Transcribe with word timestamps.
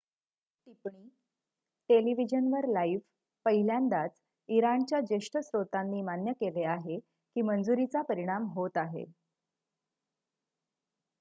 टिप्पणी 0.67 1.09
टेलिव्हिजनवर 1.89 2.65
लाइव्ह 2.67 3.01
पहिल्यांदाच 3.45 4.11
इराणच्या 4.49 4.99
ज्येष्ठ 5.01 5.37
स्त्रोतांनी 5.39 6.01
मान्य 6.01 6.33
केले 6.39 6.63
आहे 6.67 6.97
की 6.99 7.41
मंजुरीचा 7.41 8.01
परिणाम 8.01 8.47
होत 8.55 8.77
आहे 8.77 9.05